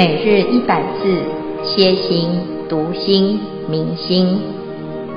[0.00, 1.22] 每日一百字，
[1.62, 2.30] 歇心、
[2.70, 4.40] 读心、明心，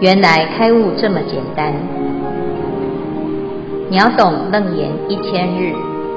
[0.01, 1.73] 原来开悟这么简单。
[3.89, 5.73] 秒懂楞严一千日，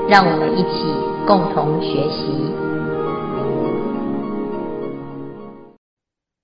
[0.09, 0.83] 让我们一起
[1.29, 2.27] 共同学习。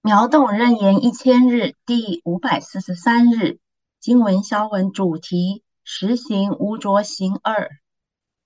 [0.02, 3.58] 秒懂楞严一千日第五百四十三日
[3.98, 7.68] 经文消文主题：实行无着行二。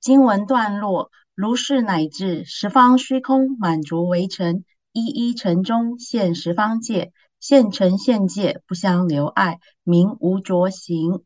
[0.01, 1.11] 经文段落。
[1.37, 11.23] 如是乃至十方虚空满足为尘，一一尘中现十方界，现尘现界不相留碍，名无着行。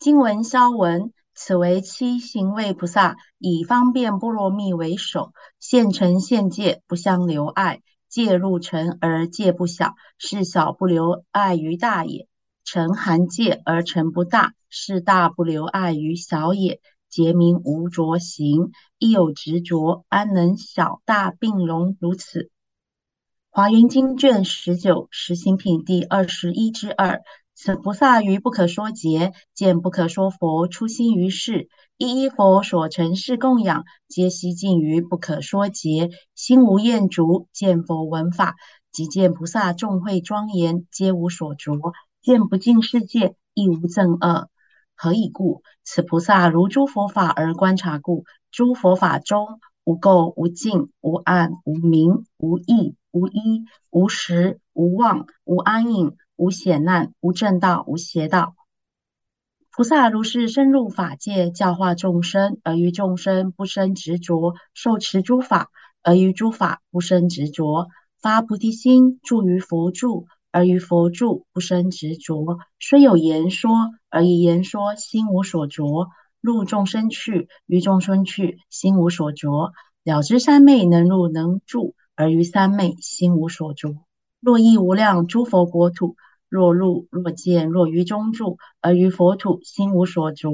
[0.00, 12.26] 经文消文，此为七行位菩萨以方便波罗蜜为首，现尘现界不相留碍，界入尘而界不小，是小不留碍于大也；
[12.64, 16.80] 尘含界而尘不大，是大不留碍于小也。
[17.08, 22.50] 结名无着行，亦有执着，安能小大并容如此？
[23.50, 27.22] 华严经卷十九实行品第二十一之二。
[27.54, 38.54] 此菩萨于不可说劫，见不可说佛出心于世，一一佛所成事供养，皆悉尽于不可说劫，心无厌足，见佛闻法，
[38.92, 41.72] 即见菩萨众会庄严，皆无所着，
[42.22, 44.48] 见不净世界，亦无憎恶。
[45.00, 45.62] 何以故？
[45.84, 48.24] 此菩萨如诸佛法而观察故。
[48.50, 58.56] 诸佛法中无垢、无净、无暗、无明、无异、无依、无实、无妄、无安隐、无险难、无正道、无邪道。
[59.70, 65.68] 菩萨如是深入法界，教化众生，而于众生不生执着；受持诸法，
[66.02, 67.86] 而于诸法不生执着；
[68.20, 70.26] 发菩提心，住于佛住。
[70.50, 73.70] 而于佛住不生执着，虽有言说，
[74.10, 76.08] 而以言说心无所着。
[76.40, 79.72] 入众生去，于众生去心无所着。
[80.04, 83.96] 了知三昧能入能住，而于三昧心无所着。
[84.40, 86.16] 若诣无量诸佛国土，
[86.48, 90.50] 若入若见若于中住，而于佛土心无所着。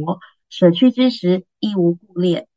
[0.48, 2.48] 舍去之时亦无故练。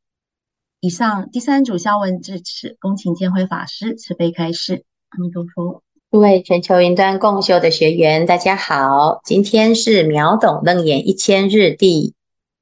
[0.80, 4.86] 以上第三组消文至此，恭请见辉法师慈悲开示。
[5.10, 5.84] 阿弥陀佛。
[6.10, 12.14] 各位全球云端共修的学员，大家好，今天是秒懂楞严一千日第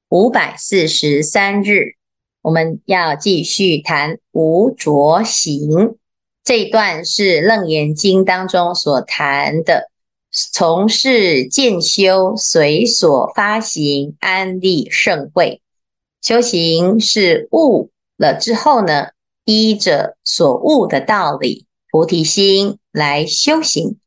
[0.09, 1.93] 五百四十三日，
[2.41, 5.95] 我们要继续谈无着行。
[6.43, 9.91] 这一段是楞严经当中所谈的，
[10.31, 15.61] 从事渐修，随所发行，安立圣慧。
[16.19, 19.09] 修行是悟了之后呢，
[19.45, 21.64] 依着所悟的道理，
[21.95, 22.77] 菩提心。
[22.91, 23.97] 来修行，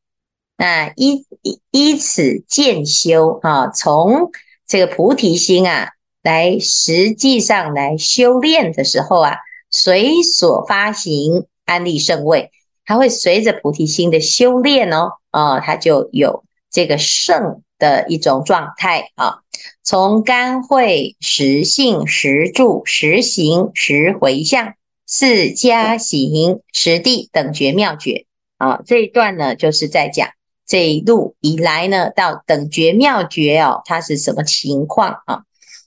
[0.58, 4.30] 那依依依此渐修啊，从
[4.66, 9.36] 这个菩提心啊，来实际上来修炼的时候啊，
[9.70, 12.50] 随所发行安立圣位，
[12.84, 19.40] 它会随着菩提心的修炼哦，啊，它就有这个圣的一种状态啊。
[19.82, 24.74] 从干慧实性实住实行实回向
[25.08, 28.26] 四加行实地等觉妙觉。
[28.58, 30.28] 啊，这一段呢，就是在讲
[30.66, 35.42] 这一路以来呢，到等觉妙觉哦，它是什么情况啊？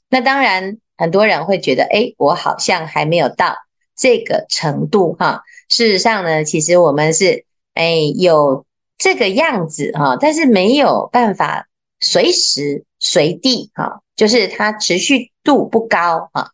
[0.09, 3.55] 那当然，很多人会觉得，诶，我好像还没有到
[3.95, 7.45] 这个程度哈、事实上呢，其实我们是
[7.75, 8.65] 诶有
[8.97, 11.67] 这个样子哈、但是没有办法
[11.99, 16.47] 随时随地哈、就是它持续度不高啊。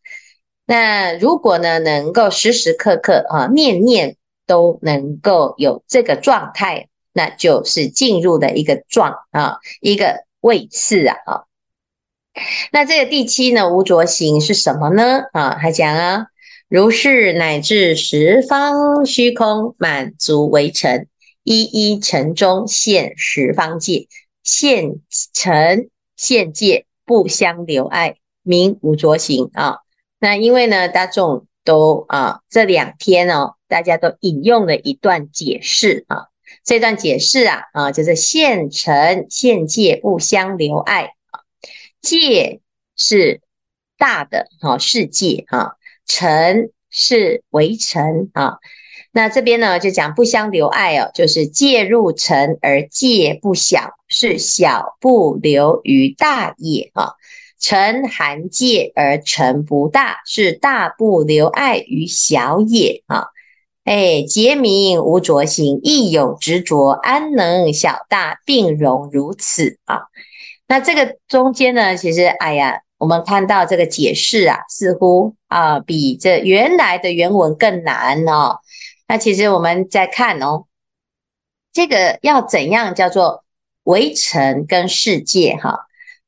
[0.67, 4.16] 那如果呢，能够时时刻刻啊，念念。
[4.47, 11.17] 都能够有这个状态，那就是进入的一个状啊，一个位次啊。
[11.25, 11.44] 啊，
[12.72, 15.23] 那这个第七呢，无着行是什么呢？
[15.33, 16.27] 啊，他讲啊，
[16.69, 21.09] 如是乃至十方虚空满足为尘，
[21.44, 24.07] 一一尘中现十方界，
[24.44, 25.01] 现
[25.33, 29.80] 尘现界不相留碍，名无着行啊。
[30.19, 33.56] 那因为呢，大众都啊，这两天哦。
[33.69, 36.28] 大家都引用了一段解释啊，
[36.64, 41.44] 这段解释啊啊，就是现尘现界不相留爱啊，
[42.02, 42.62] 界
[42.96, 43.42] 是
[43.98, 45.74] 大的哈世界啊，
[46.06, 48.60] 尘是为尘啊，
[49.12, 57.16] 那这边呢就讲不相留爱哦，就是界入尘而界不小，是小不留于大也啊，
[57.59, 63.25] 尘含界而成不大，是大不留碍于小也啊。
[63.83, 70.01] 哎，结名无着行，亦有执着，安能小大并容如此啊？
[70.68, 78.59] 那这个中间呢，其实哎呀，我们看到这个解释啊，似乎啊比这原来的原文更难哦。
[79.07, 80.65] 那其实我们在看哦，
[81.71, 83.45] 这个要怎样叫做
[83.83, 85.86] 围城跟世界哈？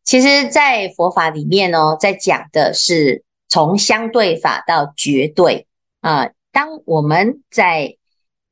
[0.10, 5.68] 其实，在佛法里面哦，在讲的是从相对法到绝对
[6.02, 6.32] 啊。
[6.52, 7.96] 当我们在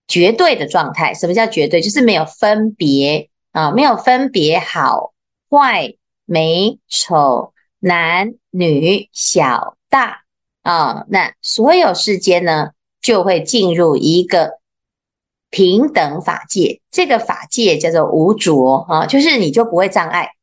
[0.08, 1.82] 绝对的状态，什么叫绝对？
[1.82, 5.14] 就是没有分别啊，没有分别好
[5.50, 5.96] 坏、
[6.26, 10.26] 美丑、男女、小大
[10.62, 11.06] 啊。
[11.10, 12.70] 那所有世间呢，
[13.02, 14.60] 就会进入一个
[15.50, 16.82] 平等法界。
[16.92, 20.37] 这个法界叫做无着啊，就是你就不会障碍。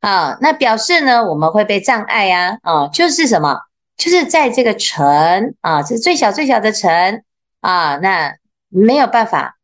[0.00, 3.58] 啊，那表示呢，我们会被障碍啊，啊，就是什么？
[3.96, 7.24] 就是在这个尘啊，这最小最小的尘
[7.60, 8.36] 啊，那
[8.68, 9.56] 没有办法，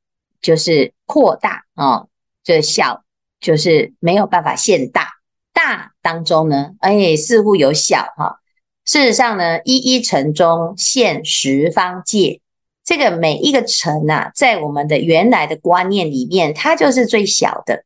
[0.43, 2.07] 就是扩大啊，
[2.43, 3.05] 这小
[3.39, 5.09] 就是没有办法现大，
[5.53, 8.41] 大当中呢，哎，似乎有小哈、
[8.85, 12.41] 事实上呢，一一尘中现十方界，
[12.85, 17.85] 这个每一个尘呐，在我们的原来的观念里面，它就是最小的。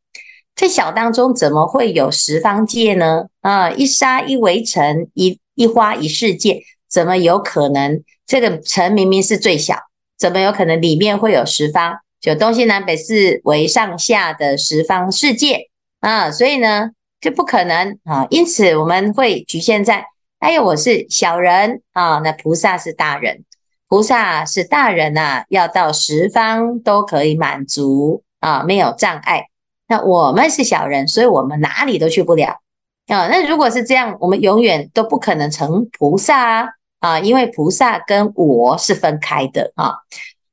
[0.59, 3.27] 在小当中怎么会有十方界呢？
[3.43, 6.61] 啊，一沙一微尘，一一花一世界，
[6.91, 8.03] 怎么有可能？
[8.27, 9.77] 这个尘明明是最小，
[10.19, 12.01] 怎么有可能里面会有十方？
[12.21, 15.69] 就东西南北四维上下的十方世界
[16.01, 16.91] 啊，所以呢，
[17.21, 18.27] 这不可能啊。
[18.29, 20.07] 因此我们会局限在，
[20.41, 23.45] 哎呦，我是小人啊，那菩萨是大人，
[23.87, 29.45] 菩萨是大人呐、啊，要到十方都可以满足啊，没有障碍。
[29.89, 32.61] 那我们是小人，所以我们哪里都去不了
[33.07, 33.27] 啊。
[33.29, 36.69] 那如果是这样，我们永远都不可能成菩萨啊
[37.01, 39.95] 啊，因为菩萨跟我是分开的啊。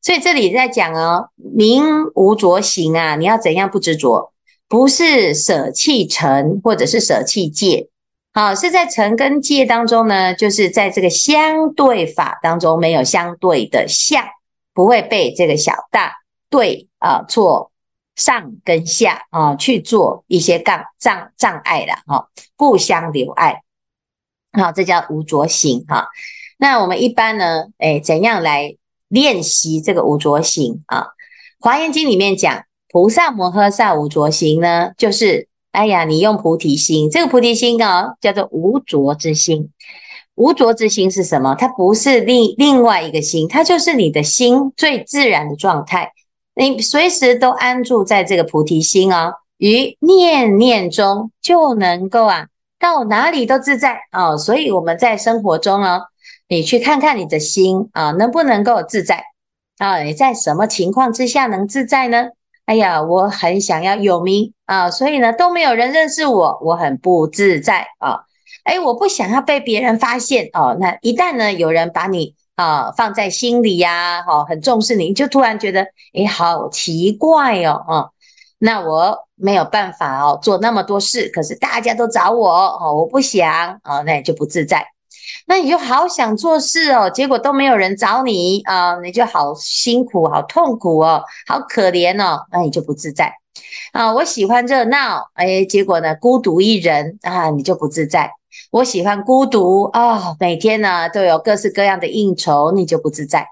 [0.02, 1.84] 所以这里在讲哦，明
[2.16, 4.32] 无着行啊，你要怎样不执着？
[4.70, 7.90] 不是舍弃尘，或者是舍弃界，
[8.34, 14.24] 啊，是在尘跟界当中呢，就是在这个相对法当中没有相对的相，
[14.74, 16.14] 不会被这个小大
[16.50, 17.72] 对啊错。
[18.16, 23.62] 上跟下啊，去做一些障障障碍了哈，互相留爱，
[24.54, 26.08] 好，这叫无着行哈。
[26.58, 28.78] 那我们一般呢，诶，怎样来
[29.10, 31.08] 练习这个无着行啊？
[31.60, 39.72] 华严经里面讲，菩萨摩诃萨无着行呢，就是哎呀，你用菩提心，这个菩提心哦，叫做无着之心。
[40.36, 41.56] 无着之心是什么？
[41.56, 46.12] 它不是另另外一个心，它就是你的心最自然的状态。
[46.56, 52.48] 你随时都安住在这个菩提心哦，于念念中就能够啊，
[52.80, 54.38] 到哪里都自在哦。
[54.38, 56.04] 所以我们在生活中哦，
[56.48, 59.24] 你去看看你的心啊，能不能够自在
[59.78, 60.00] 啊？
[60.02, 62.28] 你在什么情况之下能自在呢？
[62.66, 68.22] 哎呀，我很想要有名啊，所以呢都没有人认识我，我很不自在啊。
[68.64, 70.76] 哎，我不想要被别人发现哦。
[70.80, 78.06] 那一旦呢有人把你啊，放在心里呀，哈，很重视你，就突然觉得，诶，好奇怪哦，啊，
[78.60, 84.86] 那我没有办法哦，做那么多事，可是大家都找我，哦，我不想，哦，那你就不自在。
[85.48, 93.34] 那你就好想做事哦，结果都没有人找你啊，你就好辛苦，好痛苦哦，好可怜哦，那你就不自在。
[93.92, 98.32] 啊，我喜欢热闹，诶，结果呢，孤独一人啊，你就不自在。
[98.72, 103.48] 我喜欢孤独啊、哦，每天呢都有各式各样的应酬，你就不自在。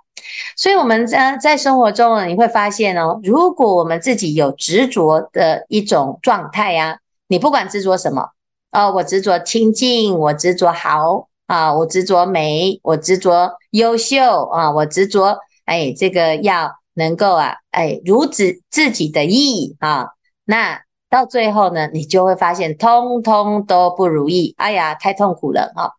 [0.55, 8.29] 所以我们在在生活中呢，你会发现哦，如果我们自己有执着的一种状态呀，你不管执着什么
[8.71, 20.07] 哦，我执着清净，我执着好啊，我执着美，我执着优秀啊，我执着哎，这个要能够啊，哎，如自自己的意啊，
[20.45, 20.81] 那。
[21.13, 25.91] 到最后呢，你就会发现，通通都不如意，哎呀，太痛苦了啊！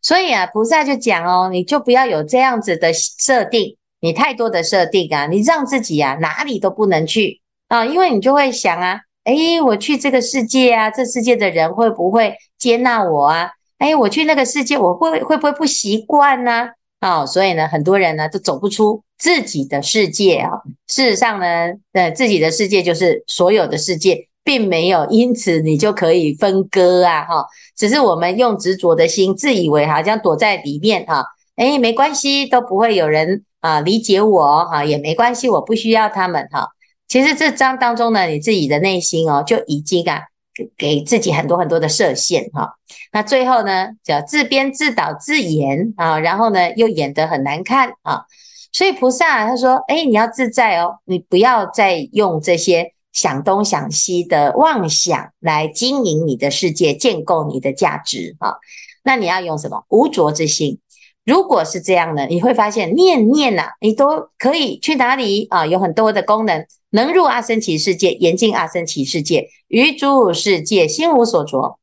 [0.00, 13.50] 所以啊，菩萨就讲哦，你就不要有这样子的设定，你太多的设定啊，你让自己啊哪里都不能去啊，因为你就会想啊，诶，我去这个世界啊，这世界的人会不会接纳我啊？
[13.80, 16.70] 诶，我去那个世界，我会会不会不习惯呢？
[17.00, 20.52] 啊，所以呢，很多人呢都走不出自己的世界啊。
[20.86, 24.26] 事实上呢，呃，自己的世界就是所有的世界。
[24.44, 27.46] 并没有，因此你就可以分割啊，哈！
[27.74, 31.24] 只是我们用执着的心，自以为好像躲在里面哈，
[31.56, 36.68] 诶，没关系，都不会有人啊理解我哈，也没关系，我不需要他们哈。
[37.08, 40.20] 其实这章当中呢，你自己的内心哦，就已经啊
[40.54, 42.74] 给给自己很多很多的设限哈。
[43.12, 48.24] 那最后呢，叫自编自导自演啊，然后呢又演得很难看啊。
[48.72, 52.93] 所以菩萨他说，诶，你要自在哦，你不要再用这些。
[53.14, 58.56] 想东想西的妄想来经营你的世界，建构你的价值啊！
[59.02, 59.86] 那你要用什么？
[59.88, 60.80] 无着之心，
[61.24, 65.64] 如果是这样呢，你会发现念念呐、啊，你都可以去哪里啊？
[65.64, 71.78] 有很多的功能，能入阿僧只世界，严禁阿僧只世界，于诸世界心无所着。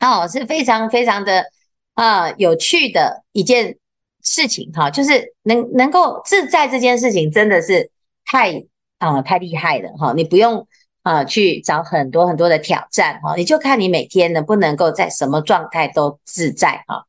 [0.00, 1.44] 哦，是非常非常的
[1.94, 3.76] 啊有趣的一件
[4.22, 7.90] 事情哈，就是能能够自在这件事情真的是
[8.24, 8.64] 太
[9.00, 10.68] 啊太厉害了哈，你不用。
[11.02, 17.06] 啊，去找很多很多的挑战哈，你就看你每天能不能够在什么状态都自在哈。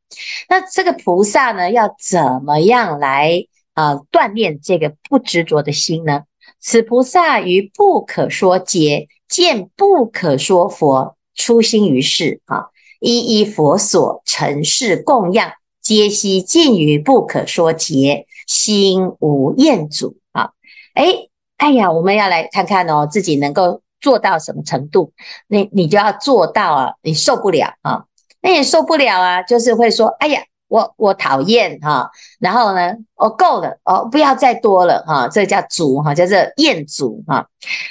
[0.48, 3.44] 那这个菩萨呢，要怎么样来
[3.74, 6.22] 啊锻炼这个不执着的心呢？
[6.62, 12.68] 此菩萨于不可说劫见不可说佛，出心于世啊，
[13.02, 20.52] 一一佛所成事供养，皆悉尽于不可说劫，心无厌足啊。
[20.96, 21.30] 诶
[21.62, 25.14] 哎呀，我们要来看看哦，自己能够做到什么程度？
[25.48, 28.06] 你你就要做到啊，你受不了啊，
[28.42, 37.46] 那也受不了啊，就是会说，哎呀，我我讨厌哈，然后呢，我够了哦，不要再多了哈，这叫足哈，叫做厌足哈。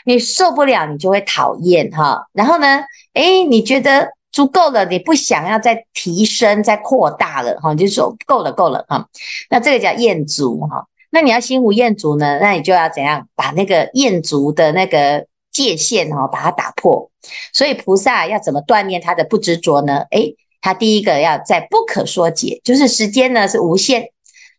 [0.05, 2.81] 你受不了，你就会讨厌哈，然后呢，
[3.15, 9.07] 诶，你觉得足够了，你不想要再提升、再扩大了哈，你就说够了够了哈，
[9.49, 10.89] 那这个叫厌足哈。
[11.11, 12.39] 那你要心无厌足呢？
[12.41, 17.11] 那你就要怎样把那个厌足的那个界限哈，把它打破。
[17.53, 20.07] 所以菩萨要怎么锻炼他的不执着呢？
[20.11, 24.11] 诶，他第一个要在不可说解，就是时间呢是无限，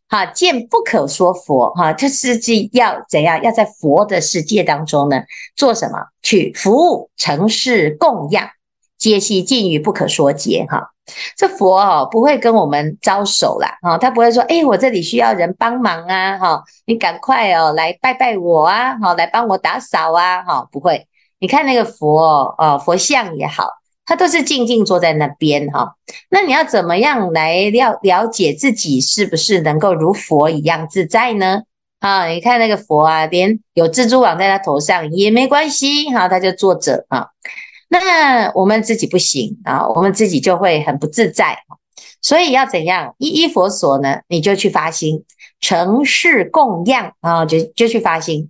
[0.09, 2.39] 哈，见不可说佛，哈，这是
[2.73, 3.41] 要怎样？
[3.41, 5.23] 要在佛的世界当中呢，
[5.55, 5.97] 做什么？
[6.21, 8.47] 去服务、成事、供养，
[9.01, 10.91] 皆悉尽于不可说劫，哈。
[11.35, 21.07] 这佛哦，不会跟我们招手啦，哈，他不会说，诶，我这里需要人帮忙啊，哈，你赶快哦来拜拜我啊，哈，来帮我打扫啊，哈，不会。
[21.39, 23.65] 你看那个佛哦，佛像也好，
[24.05, 25.95] 他都是静静坐在那边哈。
[26.29, 31.63] 那你要怎么样来了了解自己是不是能够如佛一样自在呢？
[31.99, 37.27] 啊，你看那个佛啊，连有蜘蛛网在他头上也没关系，哈，他就坐着啊。
[37.93, 41.57] 那我们自己不行啊，我们自己就会很不自在。
[42.21, 43.15] 所以要怎样？
[43.17, 44.21] 一一佛所呢？
[44.29, 45.25] 你就去发心，
[45.59, 48.49] 成事供养啊，就就去发心，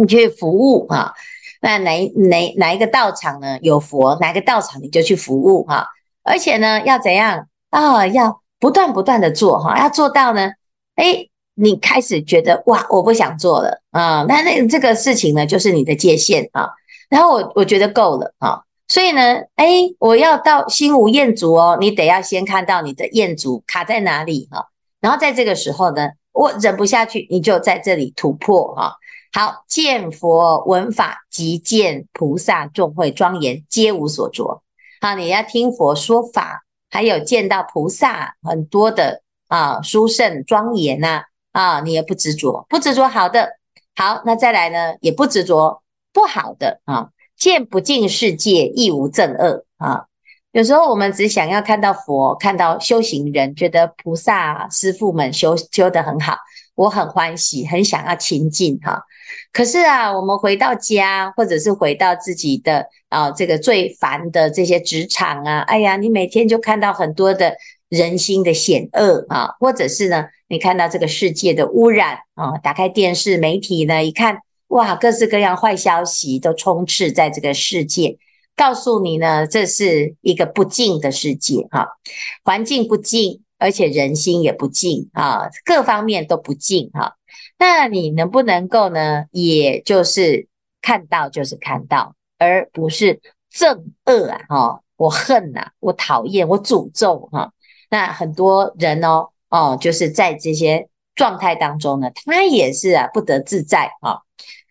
[0.00, 1.12] 你去服务啊。
[1.60, 3.58] 那哪哪哪一个道场呢？
[3.60, 5.86] 有佛，哪个道场你就去服务哈。
[6.22, 8.06] 而且呢，要怎样啊？
[8.06, 10.52] 要不断不断的做哈，要做到呢，
[10.96, 14.24] 诶，你开始觉得哇，我不想做了啊。
[14.26, 16.70] 那那这个事情呢，就是你的界限啊。
[17.08, 24.68] 然后我我觉得够了啊，所以呢，诶，我要到心无厌足哦，你得要先看到你的厌足卡在哪里哈，
[25.00, 28.96] 然后在这个时候呢，我忍不下去，你就在这里突破哈。
[29.32, 34.62] 好，见佛闻法即见菩萨众会庄严，皆无所着。
[35.00, 43.50] 好，你要听佛说法，还有见到菩萨很多的啊殊胜庄严呐啊，你也不执着，不执着好的，
[43.94, 45.82] 好，那再来呢，也不执着。
[46.12, 50.06] 不好的啊，见不净世界，亦无正恶啊。
[50.52, 56.36] 有时候我们只想要看到佛，看到修行人，觉得菩萨师父们修修得很好，
[56.74, 59.02] 我很欢喜，很想要亲近哈。
[59.52, 67.54] 可是啊，我们回到家，或者是回到自己的啊这个最烦的这些职场啊，哎呀，你每天就看到很多的
[67.90, 74.38] 人心的险恶啊，或者是呢，你看到这个世界的污染啊，打开电视媒体呢，一看。
[74.68, 78.18] 哇，各式各样坏消息都充斥在这个世界，
[78.54, 81.88] 告诉你呢，这是一个不净的世界哈，
[82.44, 87.16] 环境不净，而且人心也不净啊，各方面都不净哈。
[87.58, 89.24] 那你能不能够呢？
[89.32, 90.46] 也就是
[90.82, 93.20] 看到就是看到，而不是
[93.52, 97.52] 憎恶啊哈，我恨呐，我讨厌，我诅咒哈。
[97.90, 104.20] 那很多人哦哦，就是在这些状态当中呢，他也是啊不得自在啊。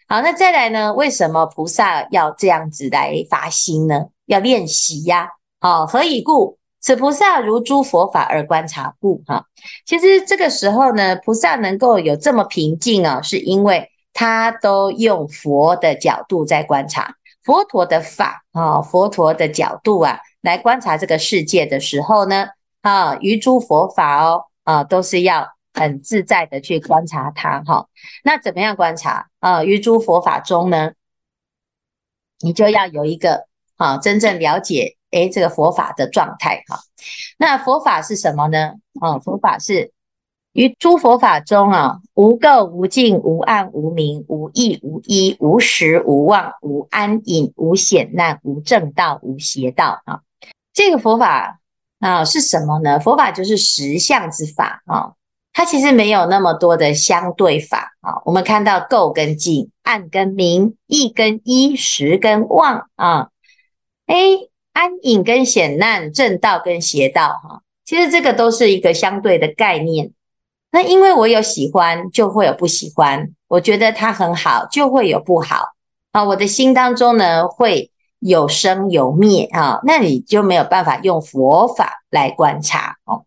[0.10, 0.94] 好，那再来呢？
[0.94, 4.06] 为什么菩萨要这样子来发心呢？
[4.26, 5.32] 要练习呀。
[5.60, 6.58] 好，何以故？
[6.80, 9.22] 此菩萨如诸佛法而观察故。
[9.28, 9.44] 哈，
[9.86, 22.48] 其实这个时候呢，菩萨能够有这么平静啊，是因为他都用佛的角度在观察佛陀的法啊，佛陀的角度啊，来观察这个世界的时候呢，
[22.82, 25.57] 啊，于诸佛法哦，啊，都是要。
[25.78, 27.88] 很自在的去观察它，哈，
[28.24, 29.64] 那怎么样观察啊？
[29.64, 30.94] 于诸佛法中呢，
[32.40, 36.80] 你就要有一个啊，真正了解诶这个佛法的状态，哈。
[37.38, 38.74] 那佛法是什么呢？
[39.00, 39.92] 啊，佛法是
[40.54, 50.22] 于诸佛法中啊，无垢无净无暗无明无异无依无实无妄无安隐无险难无正道无邪道啊。
[50.74, 51.60] 这个佛法
[52.00, 53.00] 啊，是什么呢？
[53.00, 55.14] 佛法就是实相之法啊，
[55.58, 58.22] 它其实没有那么多的相对法啊。
[58.26, 63.30] 我们看到垢跟净，暗跟明，易跟依，实跟妄啊，
[64.06, 64.16] 哎，
[64.72, 70.12] 安隐跟险难，正道跟邪道哈，其实这个都是一个相对的概念。
[70.70, 75.70] 那因为我有喜欢，就会有不喜欢；我觉得它很好，就会有不好
[76.12, 76.24] 啊。
[76.24, 79.80] 我的心当中呢，会有生有灭啊。
[79.84, 83.24] 那你就没有办法用佛法来观察哦。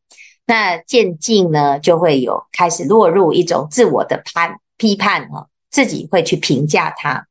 [0.50, 7.24] 那渐进呢，就会有开始落入一种自我的判批判啊，自己会去评价他。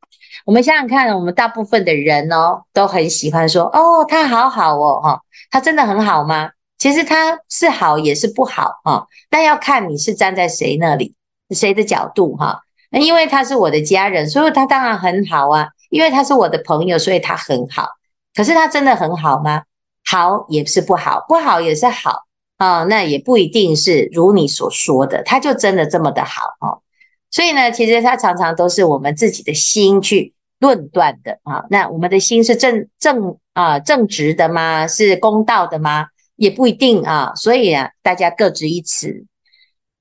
[0.46, 5.22] 我们想想看，我们大部分的人哦，都很喜欢说：“哦，他好好哦，哈，
[5.52, 11.14] 他真的很好吗？”其实他是好也是不好啊，但要看你是站在谁那里，
[11.50, 12.62] 谁的角度哈。
[12.90, 15.68] 那因为他是我的家人，所以他当然很好啊。
[15.90, 17.90] 因为他是我的朋友，所以他很好。
[18.34, 19.64] 可是他真的很好吗？
[20.06, 22.24] 好也是不好，不好也是好
[22.60, 22.84] 啊。
[22.84, 26.84] 那也不一定是如你所说的，他就真的这么的好哦。
[27.32, 31.66] 所以呢，其实他常常都是我们自己的心去论断的啊。
[31.72, 34.86] 那我们的心是正正啊正直的吗？
[34.86, 36.06] 是公道的吗？
[36.36, 39.26] 也不一定啊，所以啊，大家各执一词。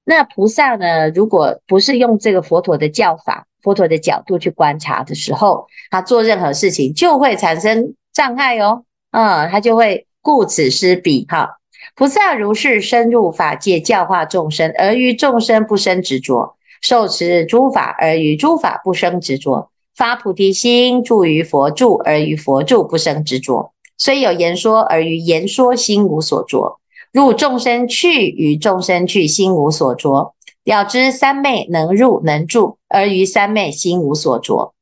[0.04, 11.57] 那菩萨呢，如果不是用这个佛陀的教法、佛陀的角度去观察的时候，他做任何事情就会产生障碍哦，嗯，他就会顾此失彼哈。
[11.98, 23.72] 菩萨如是深入法界，教化众生，而于众生不生执着；受持诸法，而于诸法不生执着；发菩提心，住于佛住，而于佛住不生执着。
[23.96, 26.78] 虽有言说，而于言说心无所着；
[27.10, 30.36] 入众生去，于众生去心无所着。
[30.62, 34.72] 了知三昧能入能住，而于三昧心无所着。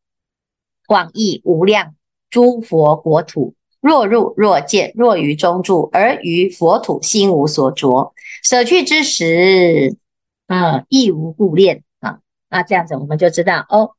[0.87, 1.95] 广义无量
[2.29, 8.13] 诸佛国土，若入若见，若于中住，而于佛土心无所着。
[8.43, 9.97] 舍去之时，
[10.47, 12.19] 啊，亦无故恋啊。
[12.49, 13.93] 那这样子我们就知道哦，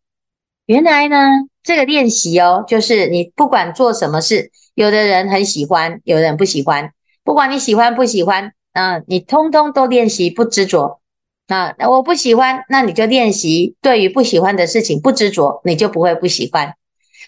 [0.66, 1.18] 原来呢，
[1.64, 4.52] 这个练习哦，就是你不管做什么事。
[4.74, 6.92] 有的人很喜欢，有的人不喜欢。
[7.24, 11.02] 不管你喜欢不喜欢，嗯，你通通都练习不执着。
[11.48, 16.76] 啊，那我不喜欢，那你就练习对于不喜欢的事情不执着，你就不会不喜欢。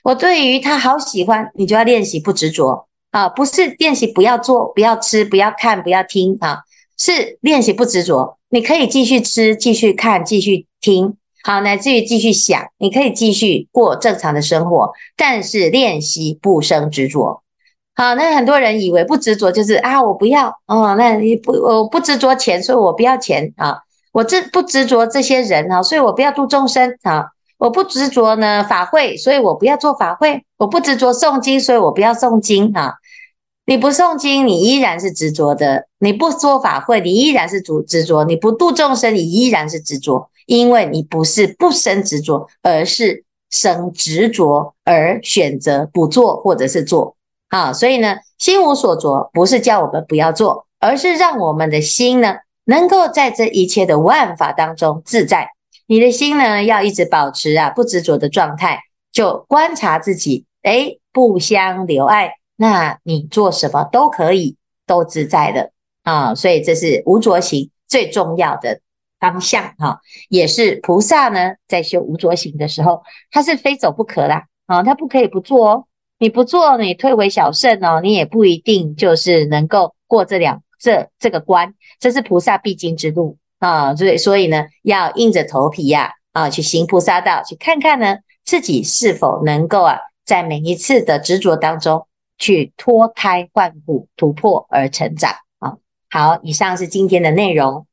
[0.04, 2.88] 我对于他好喜欢，你就要练习不执着。
[3.12, 6.60] 啊，不是练习不要做、不要吃、不要看、不要听啊，
[6.96, 8.38] 是练习不执着。
[8.50, 11.16] 你可以继续吃、继续看、继续听。
[11.44, 17.42] 好，乃至于继续想，你可以继续过正常的生活，但是练习不生执着。
[17.96, 23.80] 好，那很多人以为不执着就是啊，我不要哦，那你不我不执着钱，所以我不要钱啊，
[24.12, 27.26] 我这不执着这些人啊，所以我不要度众生啊，
[27.60, 32.96] 我不执着呢法会，所以我不要做法会，我不执着诵经，所以我不要诵经啊。
[33.66, 40.32] 你不诵经，你依然是执着的；你不做法会，你依然是执执着；你不度众生，你依然是执着。
[40.48, 47.16] 因为你不是不生执着，而是生执着而选择不做或者是做。
[47.50, 55.52] 啊，所以呢，心无所着不是叫我们不要做，而是让我们的心呢，能够在这一切的万法当中自在。
[55.90, 58.80] 你的心呢，要一直保持啊不执着的状态，
[59.12, 65.72] 就观察自己，诶，不相留爱，那你做什么都可以，都自在的
[66.04, 66.36] 啊。
[66.36, 68.82] 所以这是无着行最重要的。
[69.20, 70.00] 方向哈，
[70.30, 75.86] 也是菩萨呢，在修无着行的时候，他是非走不可啦啊，他不可以不做哦。
[76.20, 83.96] 你不做，你退为小圣哦，你也不一定就是能够过这两这这个关，这是菩萨必经之路啊。
[83.96, 95.78] 所以所以呢，要硬着头皮呀啊，去行菩萨道，去看看呢自己是否能够啊，在每一次的执着当中去脱胎换骨，突破而成长啊。
[96.10, 97.86] 好，以上是今天的内容。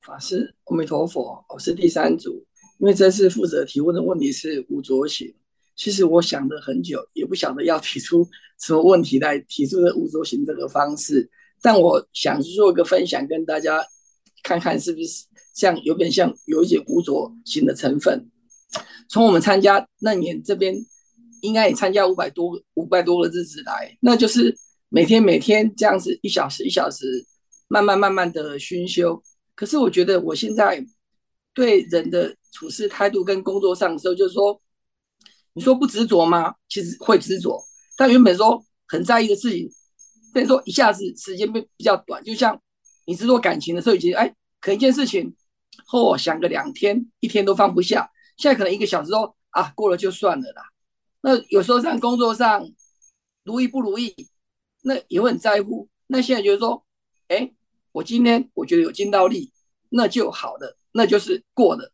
[0.00, 2.44] 法师，阿弥陀佛，我是第三组。
[2.78, 5.32] 因为这次负责提问的问题是无着行，
[5.76, 8.28] 其实我想了很久，也不晓得要提出
[8.60, 11.30] 什么问题来提出的无着行这个方式。
[11.62, 13.80] 但我想做一个分享，跟大家
[14.44, 18.30] 看看是不是像有点像有一点无着型的成分。
[19.08, 20.76] 从我们参加那年这边，
[21.40, 24.56] 应该也参加五百多五百多个日子来，那就是
[24.88, 27.26] 每天每天这样子一小时一小时，
[27.68, 29.22] 慢慢慢慢的熏修。
[29.54, 30.84] 可是我觉得我现在
[31.52, 34.60] 对人的处事态度跟工作上的时候，就是说，
[35.52, 36.54] 你说不执着吗？
[36.68, 37.64] 其实会执着，
[37.96, 39.70] 但原本说很在意的事情，
[40.32, 42.22] 变说一下子时间变比较短。
[42.24, 42.60] 就像
[43.06, 44.28] 你是做感情的时候，已经哎，
[44.60, 45.34] 可能一件事情
[45.86, 50.62] 后想个两天、一天都放不下，现在可能一个小时后啊过了就算了啦。
[51.20, 52.70] 那有时候像工作上
[53.44, 54.14] 如意不如意，
[54.82, 55.88] 那也会很在乎。
[56.06, 56.84] 那现在就是说，
[57.28, 57.52] 哎，
[57.92, 59.52] 我今天我觉得有尽到力，
[59.88, 61.92] 那就好了，那就是过了。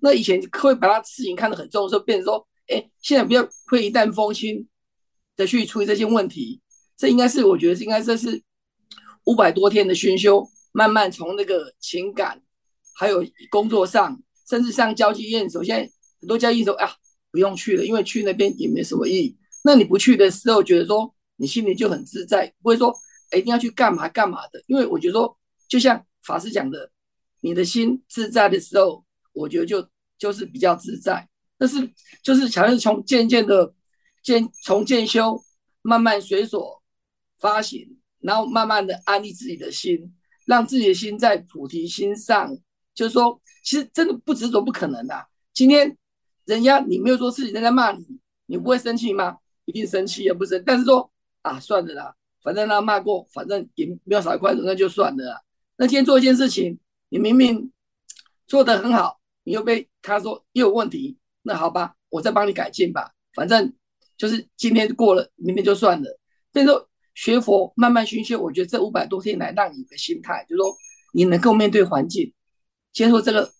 [0.00, 4.68] 那以前会把他事情看得很重的时候，变成说，哎，现在不要会一旦风轻
[5.36, 6.60] 的去处理这些问题。
[6.96, 8.42] 这应该是我觉得应该这是
[9.28, 12.40] 五百多天的熏修，慢慢从那个情感，
[12.96, 15.82] 还有工作上，甚至上交际应酬，现在
[16.18, 16.90] 很多交际应酬啊，
[17.30, 19.36] 不用去了，因为去那边也没什么意义。
[19.62, 22.90] 那你不去的时候，觉得说你心里就很自在，不会说
[23.36, 24.64] 一定要去干嘛干嘛的。
[24.66, 25.38] 因为我觉得说，
[25.68, 26.90] 就像法师讲的，
[27.42, 29.86] 你的心自在的时候，我觉得就
[30.18, 31.28] 就是比较自在。
[31.58, 31.86] 但是
[32.22, 33.74] 就是想要从渐渐的
[34.22, 35.38] 渐从渐修
[35.82, 36.78] 慢慢随所。
[37.40, 40.14] 发行，然后慢慢的安利自己的心，
[40.46, 42.56] 让自己的心在菩提心上。
[42.94, 45.26] 就是说，其实真的不执着不可能的。
[45.54, 45.96] 今天
[46.46, 48.04] 人家你没有说事情，人家骂你，
[48.46, 49.36] 你不会生气吗？
[49.66, 50.60] 一定生气，也不生。
[50.66, 51.08] 但是说
[51.42, 55.40] 啊，算了啦，反正他骂过，反正也没有少一块肉，那就算了啦。
[55.76, 56.76] 那今天做一件事情，
[57.10, 57.70] 你明明
[58.48, 63.12] 做得很好，你又被他说又有问题，那好吧，我再帮你改进吧。
[63.32, 63.72] 反正
[64.16, 66.18] 就是今天过了，明天就算了。
[66.52, 66.87] 所以说。
[67.18, 70.72] 学佛慢慢熏修，我觉得这五百多天来，让你的心态，就是说
[71.12, 72.32] 你能够面对环境，
[72.92, 73.50] 接受这个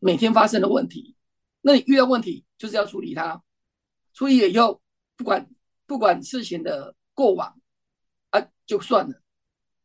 [0.00, 1.14] 每天发生的问题。
[1.60, 3.40] 那你遇到问题，就是要处理它，
[4.14, 4.80] 处理了以后，
[5.16, 5.48] 不管
[5.86, 7.54] 不管事情的过往
[8.30, 9.14] 啊，就算了。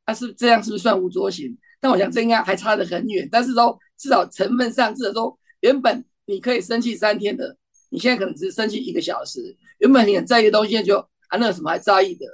[0.05, 1.55] 啊，是这样，是不是算无作行？
[1.79, 3.29] 但我想这应该还差得很远。
[3.31, 7.55] 但是说至少成分上，至少说原本你可以生气三天的，
[7.89, 9.55] 你现在可能只是生气一个小时。
[9.77, 10.97] 原本你很在意的东西，就
[11.27, 12.25] 啊，那有什么还在意的？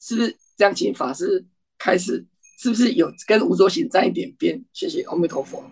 [0.00, 0.74] 是不是这样？
[0.74, 1.44] 请法师
[1.78, 2.24] 开始，
[2.58, 4.62] 是不是有跟无着行沾一点边？
[4.72, 5.62] 谢谢阿弥陀佛。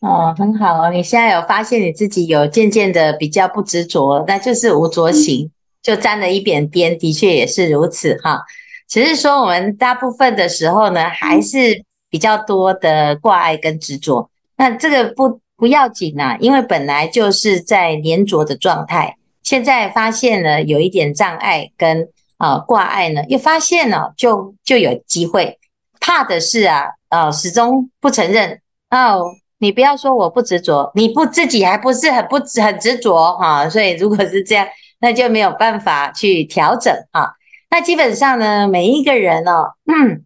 [0.00, 0.90] 哦，很好哦。
[0.90, 5.50] 你现在有发现你自己有渐渐的比较不执着，那就是无着行，
[5.82, 8.42] 就沾了一点边，的确也是如此哈。
[8.88, 14.30] 只是说我们大部分的时候呢，还是比较多的挂碍跟执着。
[14.56, 19.16] 那这个不不要紧啊，因为本来就是在黏着的状态。
[19.42, 25.58] 现在发现了有一点障碍跟啊挂碍呢，又发现了就就有机会。
[26.00, 29.24] 怕的是啊，呃，始终不承认哦。
[29.58, 33.68] 你不要说我不执着，你不自己还不是很不很执着哈。
[33.68, 34.66] 所以如果是这样，
[35.00, 37.34] 那就没有办法去调整哈。
[37.70, 40.24] 那基本上呢，每一个人哦，嗯，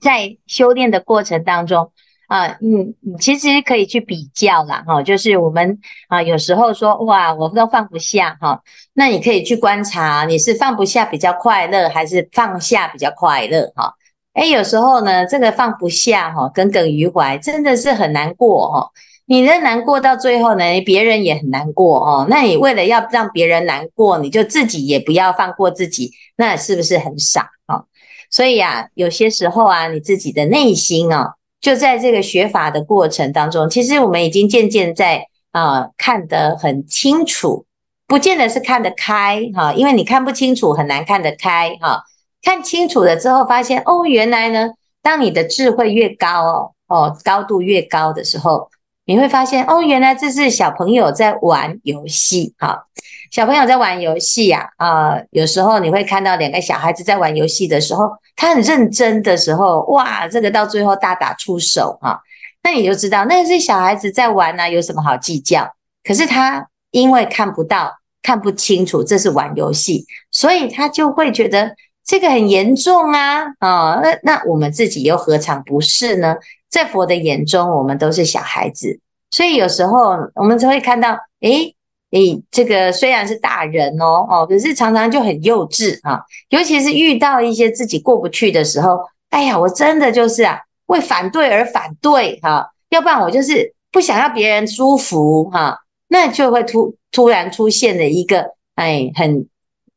[0.00, 1.92] 在修炼的过程当中。
[2.34, 8.60] 啊，嗯，其实可以去比较啦，哈，就是我们啊，有时候说哇，我都放不下哈，
[8.92, 13.94] 那你可以去观察，你是放不下比较快乐，还是放下比较快乐哈？
[14.32, 18.90] 诶，有时候呢，这个放不下哈，耿耿于怀，真的是很难过哈。
[19.26, 22.26] 你的难过到最后呢，别人也很难过哦。
[22.28, 27.84] 那你为了要让别人难过，你就自己也不要放过自己，那是不是很傻啊？
[28.28, 31.34] 所以啊，有些时候啊，你自己的内心啊。
[31.64, 37.64] 就在这个学法的过程当中，其实我们已经渐渐在啊、看得很清楚，
[38.06, 42.02] 不见得是看得开哈，因为你看不清楚很难看得开哈。
[42.42, 48.68] 看清楚了之后，发现哦，原来呢，当你的智慧越高哦哦高度越高的时候，
[49.06, 52.84] 你会发现哦，原来这是小朋友在玩游戏哈。
[53.30, 58.10] 小朋友在玩游戏呀啊，有时候你会看到两个小孩子在玩游戏的时候。
[58.36, 62.20] 他很认真的时候，哇，这个到最后大打出手哈，
[62.62, 65.74] 那你就知道那是小孩子在玩呢，有什么好计较？
[66.02, 67.92] 可是他因为看不到、
[68.22, 74.00] 看不清楚，这是玩游戏，所以他就会觉得这个很严重啊啊！
[74.02, 76.36] 那那我们自己又何尝不是呢？
[76.68, 81.74] 在佛的眼中，我们都是小孩子，所以有时候我们就会看到，诶。
[82.14, 86.20] 诶，这个虽然是大人哦，哦，可是常常就很幼稚啊。
[86.48, 89.00] 尤其是遇到一些自己过不去的时候，
[89.30, 92.66] 哎呀，我真的就是啊，为反对而反对哈、啊。
[92.90, 99.48] 要不然我就是不想要别人舒服哈、啊，那就会突突然出现了一个哎很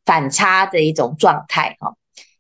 [0.04, 1.94] 反差的一种状态哈、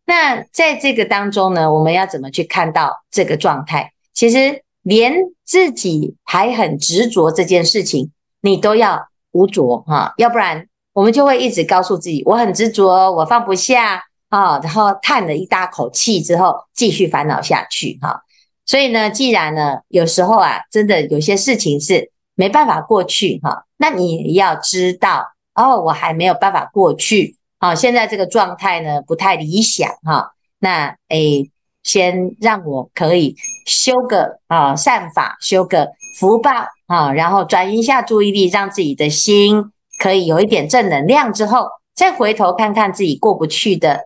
[0.07, 3.91] 那在这个当中呢，我们要怎么去看到这个状态？
[4.15, 5.13] 其实连
[5.45, 8.11] 自己还很执着这件事情，
[8.41, 9.07] 你都要。
[9.37, 18.23] 无着哈，要不然我们就会一直告诉自己，我很执着，我放不下啊，然后叹了一大口气之后，继续烦恼下去哈。
[18.65, 25.23] 所以呢，既然呢，有时候啊，真的有些事情是没办法过去哈，那你要知道
[25.53, 30.31] 哦，我还没有办法过去啊，现在这个状态呢不太理想哈。
[30.57, 31.51] 那诶，
[31.83, 33.35] 先让我可以
[33.67, 36.51] 修个啊善法，修个福报。
[36.87, 44.05] 啊，然后转移一下注意力，让自己的心可以有一点正能量之后，再回头看看自己过不去的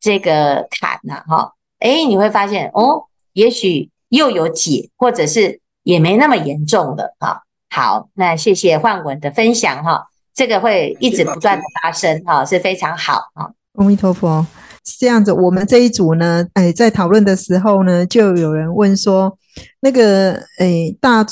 [0.00, 7.42] 这个坎呐，哈，哎，你会发现哦，也许又有解，或者是也没那么严重了哈。
[7.70, 13.52] 好，那谢谢梵文的分享哈，这个会一直不断的发生哈，是非常好哈。
[13.74, 14.44] 阿弥陀佛，
[14.84, 19.38] 是这样子，我们这一组呢，哎，在讨论的时候呢，就有人问说，
[19.78, 21.24] 那个哎大。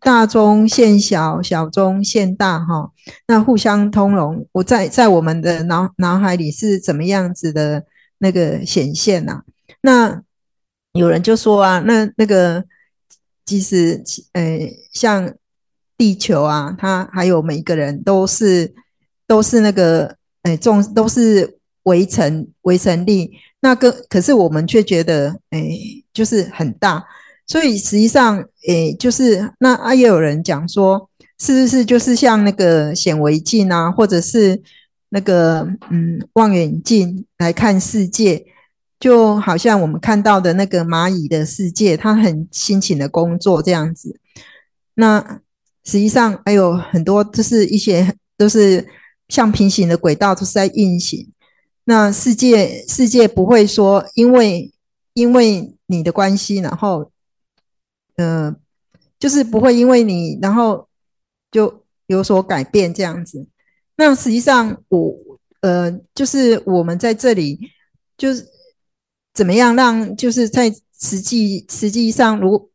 [0.00, 2.90] 大中现小，小中现大，哈，
[3.26, 4.46] 那互相通融。
[4.52, 7.84] 我在在我们的脑脑海里是怎么样子的
[8.18, 9.44] 那个显现呐、啊？
[9.82, 10.22] 那
[10.92, 12.64] 有人就说啊，那那个
[13.44, 14.58] 其实，呃，
[14.92, 15.34] 像
[15.98, 18.72] 地球啊，它还有每一个人都是
[19.26, 23.32] 都是那个，哎，重都是微尘微尘力。
[23.60, 25.68] 那个可是我们却觉得，哎，
[26.14, 27.04] 就是很大。
[27.50, 31.10] 所以实际上，诶，就是那啊，也有人讲说，
[31.40, 34.62] 是不是就是像那个显微镜啊，或者是
[35.08, 38.46] 那个嗯望远镜来看世界，
[39.00, 44.20] 就好像我们看到的那个蚂蚁的世界，它很辛勤的工作这样子。
[44.94, 45.40] 那
[45.82, 48.86] 实际上还有很多，就是一些都是
[49.26, 51.28] 像平行的轨道，都是在运行。
[51.82, 54.72] 那世界世界不会说，因为
[55.14, 57.10] 因为你的关系，然后。
[58.16, 58.54] 呃，
[59.18, 60.88] 就是不会因为你，然后
[61.50, 63.46] 就有所改变这样子。
[63.96, 65.14] 那实际上我，
[65.60, 67.58] 呃，就是我们在这里，
[68.16, 68.46] 就是
[69.34, 72.70] 怎么样让，就是在实际实际上，如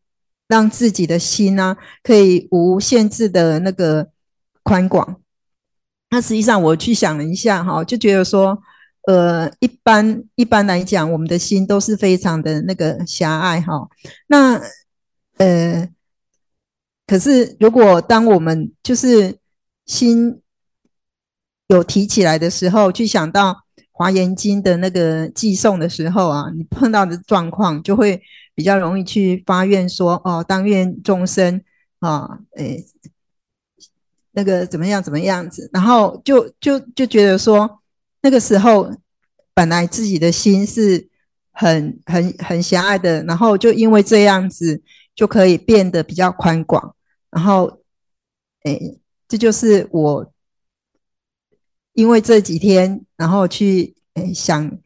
[0.48, 4.10] 让自己的心呢、可以无限制的那个
[4.62, 5.22] 宽广。
[6.12, 8.58] 那实际上我去想了一下哈，就觉得说，
[9.08, 13.90] 呃，一般一般来讲，我们的心都是非常的那个狭隘哈。
[14.28, 14.62] 那
[15.38, 15.90] 呃，
[17.06, 19.38] 可是如果当我们就是
[19.86, 20.42] 心
[21.68, 23.52] 有提起来的时候，去想到
[23.92, 28.22] 《华严经》的那个寄送的时候啊，你碰到的状况就会
[28.54, 31.62] 比较容易去发愿说：哦，当愿众生
[32.00, 32.86] 啊，诶，
[34.32, 37.82] 那个怎么样怎么样子，然后就就就觉得说，
[38.22, 38.90] 那个时候
[39.54, 41.10] 本来自己的心是
[41.52, 44.82] 很很很狭隘的，然后就因为这样子。
[45.16, 46.96] 就可以变得比较宽广，
[47.32, 47.80] 然后，
[48.64, 50.32] 诶，这就是我
[51.94, 54.78] 因为这几天然后去诶想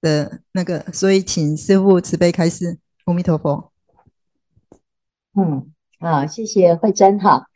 [0.00, 2.78] 的那个，所以请师父慈悲开示。
[3.04, 3.70] 阿弥陀佛。
[5.34, 7.46] 嗯，好，谢谢慧真哈。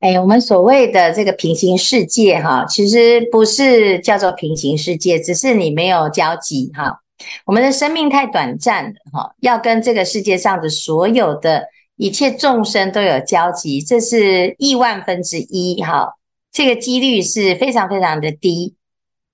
[0.00, 7.02] 诶，我们所谓的这个平行世界哈，其实不是叫做平行世界，只是你没有交集哈。
[7.44, 16.14] 我们的生命太短暂了，哈，要跟这个世界上的所有的一切众生都有交集，这是亿万分之一，哈，
[16.52, 18.76] 这个几率是非常非常的低。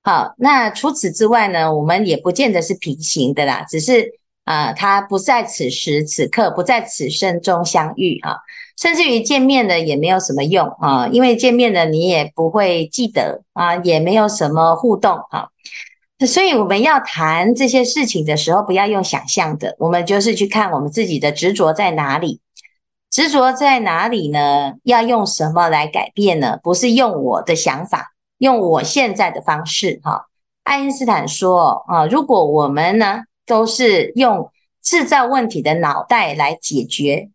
[0.03, 4.13] 好，那除此之外呢，我们也不见得是平行的啦，只是
[4.45, 8.39] 啊，它不在此时此刻，不在此生中相遇，哈，
[8.79, 15.51] 甚至于见面了也没有什么用啊，因为见面了你也不会记得啊，也没有什么互动，哈。
[16.21, 22.41] 所以我们要谈这些事情的时候，不要用想象的，我们就是去看我们自己的执着在哪里，
[23.11, 24.75] 执着在哪里呢？
[24.85, 26.59] 要用什么来改变呢？
[26.63, 30.01] 不是用我的想法，用我现在的方式。
[30.05, 30.27] 哈，
[30.63, 34.51] 爱因斯坦说啊，如果我们呢都是用
[34.83, 37.31] 制造问题的脑袋来解决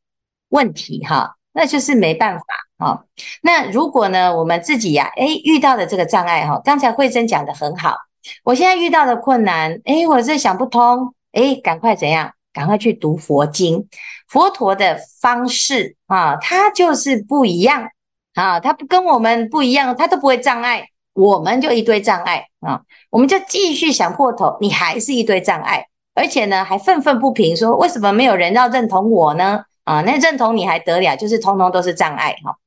[0.48, 2.46] 问题，哈，那就是没办法。
[2.78, 3.06] 哈，
[3.42, 7.98] 那如果呢，我们自己呀，诶，遇到的这个障碍，哈，刚才慧真讲的很好。
[8.44, 12.34] 我现在遇到的困难，诶，我这想不通，诶，赶快怎样？
[12.52, 13.88] 赶快去读佛经，
[14.28, 17.90] 佛陀的方式啊，他就是不一样
[18.34, 29.64] 啊，他不跟我们不一样，他都不会障碍，我们就一堆障碍啊，我们就继续想破头，你还是一堆障碍，而且呢，还愤愤不平，说为什么没有人要认同我呢？
[29.84, 32.58] 啊，那认同你还得了，就是通通都是障碍哈，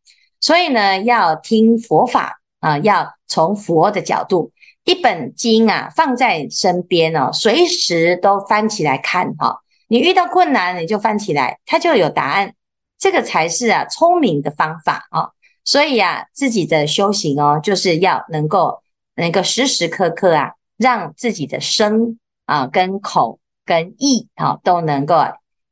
[0.41, 4.53] 所以呢，要听佛法啊，要从佛的角度。
[4.85, 9.61] 一本经啊，放在身边哦，随时都翻起来看哈。
[9.88, 12.55] 你遇到困难，你就翻起来，它就有答案。
[12.99, 15.31] 这个才是啊聪明的方法啊。
[15.64, 18.83] 所以啊，自己的修行哦，就是要能够
[19.14, 25.23] 能够时时刻刻啊，让自己的身啊跟口跟意啊都能够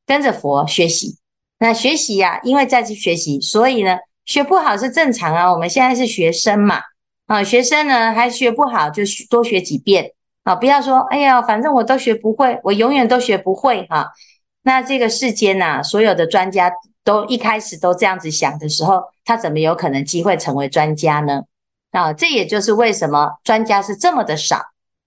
[0.06, 1.18] 跟着佛学习。
[1.58, 5.52] 那学习呀，因为在这学习，所以呢，学不好是正常啊。
[5.52, 6.80] 我们现在是学生嘛。
[7.30, 10.56] 啊，学生呢还学不好，就多学几遍啊！
[10.56, 14.10] 不要说，哎呀，反正我都学不会，我永远都学不会哈。
[14.62, 16.72] 那这个世间呐，所有的专家
[17.04, 21.42] 都一开始都这样子想的时候，他怎么有可能机会成为专家呢？
[21.92, 24.60] 啊，这也就是为什么专家是这么的少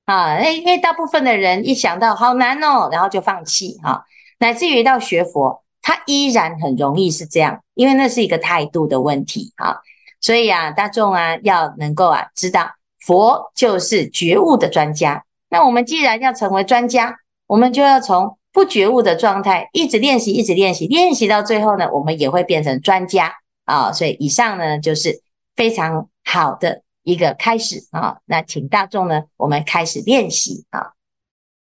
[0.06, 4.06] 啊，因因为大部分的人一想到好难哦，然后就放弃哈，
[4.40, 9.82] 乃至于到学佛，他依然很容易是这样，因为那是一个态度的问题啊。
[10.24, 15.24] 所以啊，大众啊，要能够啊知道佛就是觉悟的专家。
[15.50, 23.34] 那我们既然要成为专家，我们就要从不觉悟的状态一直练习，一直练习，练习到最后呢，我们也会变成专家
[23.66, 23.92] 啊。
[23.92, 25.22] 所以以上呢，就是
[25.56, 26.82] 非常好的。
[27.04, 30.94] 一个开始啊，那请大众呢，我们开始练习啊。